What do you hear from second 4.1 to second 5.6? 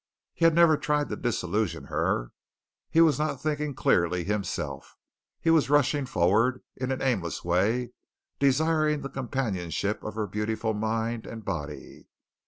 himself. He